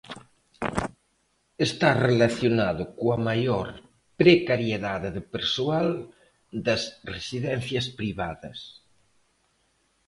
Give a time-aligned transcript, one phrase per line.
[1.67, 3.67] Está relacionado coa maior
[4.21, 5.87] precariedade de persoal
[6.65, 6.81] das
[7.13, 8.57] residencias privadas.